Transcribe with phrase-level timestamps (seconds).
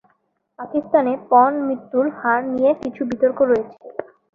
[0.59, 3.77] পাকিস্তানে পণ মৃত্যুর হার নিয়ে কিছু বিতর্ক রয়েছে।